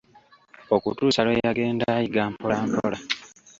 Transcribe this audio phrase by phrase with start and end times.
[0.75, 2.97] Okutuusa Iwe yagenda ayiga mpola mpola.